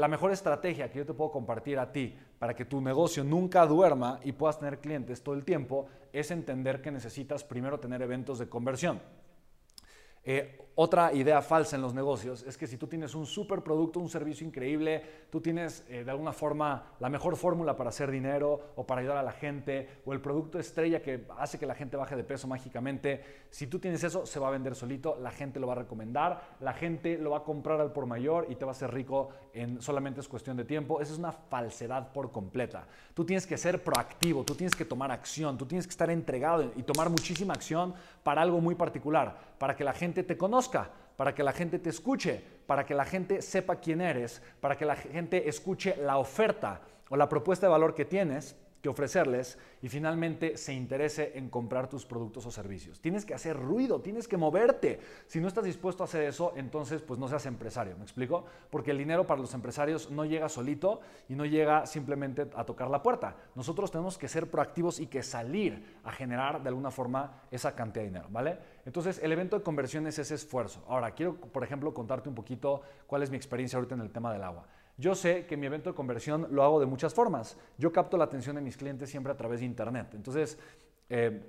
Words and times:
la 0.00 0.08
mejor 0.08 0.32
estrategia 0.32 0.90
que 0.90 0.98
yo 0.98 1.06
te 1.06 1.12
puedo 1.12 1.30
compartir 1.30 1.78
a 1.78 1.92
ti 1.92 2.16
para 2.38 2.54
que 2.54 2.64
tu 2.64 2.80
negocio 2.80 3.22
nunca 3.22 3.66
duerma 3.66 4.18
y 4.24 4.32
puedas 4.32 4.58
tener 4.58 4.80
clientes 4.80 5.22
todo 5.22 5.34
el 5.34 5.44
tiempo 5.44 5.88
es 6.10 6.30
entender 6.30 6.80
que 6.80 6.90
necesitas 6.90 7.44
primero 7.44 7.78
tener 7.78 8.00
eventos 8.00 8.38
de 8.38 8.48
conversión. 8.48 9.00
Eh, 10.24 10.69
otra 10.76 11.12
idea 11.12 11.42
falsa 11.42 11.76
en 11.76 11.82
los 11.82 11.94
negocios 11.94 12.42
es 12.44 12.56
que 12.56 12.66
si 12.66 12.76
tú 12.76 12.86
tienes 12.86 13.14
un 13.14 13.26
super 13.26 13.62
producto, 13.62 14.00
un 14.00 14.08
servicio 14.08 14.46
increíble, 14.46 15.02
tú 15.28 15.40
tienes 15.40 15.84
eh, 15.88 16.04
de 16.04 16.10
alguna 16.10 16.32
forma 16.32 16.94
la 17.00 17.08
mejor 17.08 17.36
fórmula 17.36 17.76
para 17.76 17.90
hacer 17.90 18.10
dinero 18.10 18.72
o 18.76 18.86
para 18.86 19.00
ayudar 19.00 19.18
a 19.18 19.22
la 19.22 19.32
gente, 19.32 19.88
o 20.04 20.12
el 20.12 20.20
producto 20.20 20.58
estrella 20.58 21.02
que 21.02 21.26
hace 21.36 21.58
que 21.58 21.66
la 21.66 21.74
gente 21.74 21.96
baje 21.96 22.16
de 22.16 22.24
peso 22.24 22.46
mágicamente, 22.46 23.22
si 23.50 23.66
tú 23.66 23.78
tienes 23.78 24.04
eso, 24.04 24.24
se 24.24 24.38
va 24.38 24.48
a 24.48 24.52
vender 24.52 24.74
solito, 24.74 25.18
la 25.20 25.30
gente 25.30 25.58
lo 25.58 25.66
va 25.66 25.72
a 25.72 25.76
recomendar, 25.76 26.56
la 26.60 26.72
gente 26.72 27.18
lo 27.18 27.30
va 27.30 27.38
a 27.38 27.44
comprar 27.44 27.80
al 27.80 27.92
por 27.92 28.06
mayor 28.06 28.46
y 28.48 28.54
te 28.54 28.64
va 28.64 28.70
a 28.70 28.72
hacer 28.72 28.92
rico 28.94 29.30
en 29.52 29.82
solamente 29.82 30.20
es 30.20 30.28
cuestión 30.28 30.56
de 30.56 30.64
tiempo. 30.64 31.00
Esa 31.00 31.12
es 31.12 31.18
una 31.18 31.32
falsedad 31.32 32.12
por 32.12 32.30
completa. 32.30 32.86
Tú 33.12 33.24
tienes 33.24 33.46
que 33.46 33.58
ser 33.58 33.82
proactivo, 33.82 34.44
tú 34.44 34.54
tienes 34.54 34.74
que 34.74 34.84
tomar 34.84 35.10
acción, 35.10 35.58
tú 35.58 35.66
tienes 35.66 35.86
que 35.86 35.90
estar 35.90 36.10
entregado 36.10 36.72
y 36.76 36.82
tomar 36.84 37.10
muchísima 37.10 37.54
acción 37.54 37.94
para 38.22 38.42
algo 38.42 38.60
muy 38.60 38.74
particular, 38.74 39.36
para 39.58 39.74
que 39.76 39.84
la 39.84 39.92
gente 39.92 40.22
te 40.22 40.36
conozca 40.36 40.69
para 41.16 41.34
que 41.34 41.42
la 41.42 41.52
gente 41.52 41.78
te 41.78 41.90
escuche, 41.90 42.42
para 42.66 42.86
que 42.86 42.94
la 42.94 43.04
gente 43.04 43.42
sepa 43.42 43.76
quién 43.76 44.00
eres, 44.00 44.42
para 44.60 44.76
que 44.76 44.84
la 44.84 44.96
gente 44.96 45.48
escuche 45.48 45.96
la 45.96 46.18
oferta 46.18 46.80
o 47.08 47.16
la 47.16 47.28
propuesta 47.28 47.66
de 47.66 47.72
valor 47.72 47.94
que 47.94 48.04
tienes 48.04 48.56
que 48.82 48.88
ofrecerles 48.88 49.58
y 49.82 49.88
finalmente 49.88 50.56
se 50.56 50.72
interese 50.72 51.32
en 51.34 51.50
comprar 51.50 51.88
tus 51.88 52.06
productos 52.06 52.46
o 52.46 52.50
servicios. 52.50 53.00
Tienes 53.00 53.24
que 53.24 53.34
hacer 53.34 53.56
ruido, 53.56 54.00
tienes 54.00 54.26
que 54.26 54.36
moverte. 54.36 55.00
Si 55.26 55.40
no 55.40 55.48
estás 55.48 55.64
dispuesto 55.64 56.02
a 56.02 56.06
hacer 56.06 56.22
eso, 56.22 56.52
entonces 56.56 57.02
pues 57.02 57.18
no 57.18 57.28
seas 57.28 57.46
empresario, 57.46 57.96
¿me 57.96 58.04
explico? 58.04 58.44
Porque 58.70 58.92
el 58.92 58.98
dinero 58.98 59.26
para 59.26 59.40
los 59.40 59.52
empresarios 59.54 60.10
no 60.10 60.24
llega 60.24 60.48
solito 60.48 61.00
y 61.28 61.34
no 61.34 61.44
llega 61.44 61.86
simplemente 61.86 62.48
a 62.54 62.64
tocar 62.64 62.90
la 62.90 63.02
puerta. 63.02 63.36
Nosotros 63.54 63.90
tenemos 63.90 64.16
que 64.16 64.28
ser 64.28 64.50
proactivos 64.50 65.00
y 65.00 65.06
que 65.06 65.22
salir 65.22 65.98
a 66.04 66.12
generar 66.12 66.62
de 66.62 66.68
alguna 66.68 66.90
forma 66.90 67.42
esa 67.50 67.74
cantidad 67.74 68.02
de 68.02 68.08
dinero, 68.08 68.28
¿vale? 68.30 68.58
Entonces, 68.86 69.20
el 69.22 69.32
evento 69.32 69.56
de 69.58 69.62
conversión 69.62 70.06
es 70.06 70.18
ese 70.18 70.34
esfuerzo. 70.34 70.84
Ahora, 70.88 71.12
quiero, 71.12 71.36
por 71.36 71.62
ejemplo, 71.64 71.92
contarte 71.92 72.28
un 72.28 72.34
poquito 72.34 72.82
cuál 73.06 73.22
es 73.22 73.30
mi 73.30 73.36
experiencia 73.36 73.76
ahorita 73.76 73.94
en 73.94 74.00
el 74.00 74.10
tema 74.10 74.32
del 74.32 74.42
agua. 74.42 74.66
Yo 75.00 75.14
sé 75.14 75.46
que 75.46 75.56
mi 75.56 75.66
evento 75.66 75.90
de 75.90 75.96
conversión 75.96 76.46
lo 76.50 76.62
hago 76.62 76.78
de 76.78 76.84
muchas 76.84 77.14
formas. 77.14 77.56
Yo 77.78 77.90
capto 77.90 78.18
la 78.18 78.24
atención 78.24 78.56
de 78.56 78.62
mis 78.62 78.76
clientes 78.76 79.08
siempre 79.08 79.32
a 79.32 79.36
través 79.36 79.60
de 79.60 79.66
Internet. 79.66 80.08
Entonces, 80.12 80.58
eh, 81.08 81.40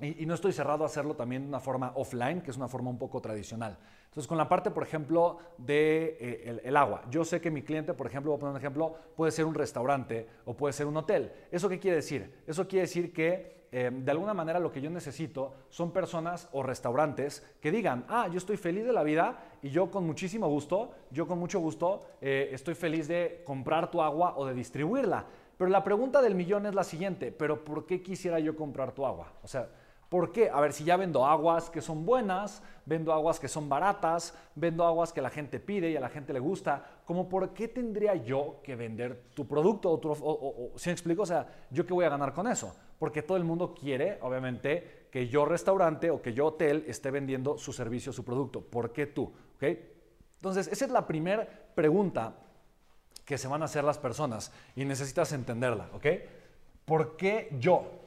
y, 0.00 0.26
no 0.26 0.34
estoy 0.34 0.52
cerrado 0.52 0.84
a 0.84 0.86
hacerlo 0.86 1.14
también 1.14 1.42
de 1.42 1.48
una 1.48 1.60
forma 1.60 1.92
offline, 1.94 2.42
que 2.42 2.50
es 2.50 2.56
una 2.56 2.68
forma 2.68 2.90
un 2.90 2.98
poco 2.98 3.20
tradicional. 3.22 3.78
Entonces, 4.04 4.26
con 4.26 4.36
la 4.36 4.48
parte, 4.48 4.70
por 4.70 4.82
ejemplo, 4.82 5.38
de 5.56 6.18
eh, 6.20 6.60
el, 6.64 6.76
agua. 6.76 7.02
Yo 7.10 7.24
sé 7.24 7.40
que 7.40 7.50
mi 7.50 7.62
cliente, 7.62 7.94
por 7.94 8.06
ejemplo, 8.06 8.32
voy 8.32 8.36
a 8.36 8.40
poner 8.40 8.52
un 8.52 8.58
ejemplo, 8.58 8.94
puede 9.16 9.32
ser 9.32 9.46
un 9.46 9.54
restaurante 9.54 10.28
o 10.44 10.54
puede 10.54 10.74
ser 10.74 10.86
un 10.86 10.96
hotel. 10.98 11.32
¿Eso 11.50 11.68
qué 11.68 11.78
quiere 11.78 11.96
decir? 11.96 12.42
Eso 12.46 12.68
quiere 12.68 12.82
decir 12.82 13.12
que 13.12 13.66
eh, 13.72 13.90
de 13.90 14.10
alguna 14.10 14.34
manera 14.34 14.60
lo 14.60 14.70
que 14.70 14.80
yo 14.80 14.90
necesito 14.90 15.54
son 15.70 15.92
personas 15.92 16.48
o 16.52 16.62
restaurantes 16.62 17.42
que 17.60 17.72
digan, 17.72 18.04
ah, 18.08 18.28
yo 18.28 18.38
estoy 18.38 18.56
feliz 18.56 18.84
de 18.84 18.92
la 18.92 19.02
vida 19.02 19.38
y 19.62 19.70
yo 19.70 19.90
con 19.90 20.06
muchísimo 20.06 20.48
gusto, 20.48 20.92
yo 21.10 21.26
con 21.26 21.38
mucho 21.38 21.58
gusto 21.58 22.02
eh, 22.20 22.50
estoy 22.52 22.74
feliz 22.74 23.08
de 23.08 23.42
comprar 23.44 23.90
tu 23.90 24.02
agua 24.02 24.34
o 24.36 24.46
de 24.46 24.54
distribuirla. 24.54 25.26
Pero 25.56 25.70
la 25.70 25.82
pregunta 25.82 26.20
del 26.20 26.34
millón 26.34 26.66
es 26.66 26.74
la 26.74 26.84
siguiente, 26.84 27.32
pero 27.32 27.64
¿por 27.64 27.86
qué 27.86 28.02
quisiera 28.02 28.38
yo 28.38 28.54
comprar 28.56 28.92
tu 28.92 29.06
agua? 29.06 29.32
O 29.42 29.48
sea, 29.48 29.68
¿Por 30.16 30.32
qué? 30.32 30.48
A 30.48 30.62
ver, 30.62 30.72
si 30.72 30.82
ya 30.82 30.96
vendo 30.96 31.26
aguas 31.26 31.68
que 31.68 31.82
son 31.82 32.06
buenas, 32.06 32.62
vendo 32.86 33.12
aguas 33.12 33.38
que 33.38 33.48
son 33.48 33.68
baratas, 33.68 34.32
vendo 34.54 34.82
aguas 34.86 35.12
que 35.12 35.20
la 35.20 35.28
gente 35.28 35.60
pide 35.60 35.90
y 35.90 35.96
a 35.96 36.00
la 36.00 36.08
gente 36.08 36.32
le 36.32 36.38
gusta, 36.38 37.02
¿cómo 37.04 37.28
por 37.28 37.52
qué 37.52 37.68
tendría 37.68 38.14
yo 38.14 38.60
que 38.62 38.76
vender 38.76 39.24
tu 39.34 39.46
producto? 39.46 39.90
O, 39.90 40.00
o, 40.02 40.78
¿Sí 40.78 40.88
me 40.88 40.94
explico? 40.94 41.20
O 41.20 41.26
sea, 41.26 41.66
¿yo 41.70 41.84
qué 41.84 41.92
voy 41.92 42.06
a 42.06 42.08
ganar 42.08 42.32
con 42.32 42.46
eso? 42.46 42.74
Porque 42.98 43.20
todo 43.20 43.36
el 43.36 43.44
mundo 43.44 43.74
quiere, 43.74 44.18
obviamente, 44.22 45.08
que 45.12 45.28
yo 45.28 45.44
restaurante 45.44 46.10
o 46.10 46.22
que 46.22 46.32
yo 46.32 46.46
hotel 46.46 46.86
esté 46.88 47.10
vendiendo 47.10 47.58
su 47.58 47.74
servicio, 47.74 48.10
su 48.10 48.24
producto. 48.24 48.62
¿Por 48.62 48.94
qué 48.94 49.04
tú? 49.04 49.30
¿Okay? 49.56 49.92
Entonces, 50.36 50.66
esa 50.68 50.86
es 50.86 50.90
la 50.90 51.06
primera 51.06 51.46
pregunta 51.74 52.36
que 53.26 53.36
se 53.36 53.48
van 53.48 53.60
a 53.60 53.66
hacer 53.66 53.84
las 53.84 53.98
personas 53.98 54.50
y 54.76 54.86
necesitas 54.86 55.30
entenderla, 55.32 55.90
¿ok? 55.92 56.06
¿Por 56.86 57.18
qué 57.18 57.54
yo? 57.58 58.06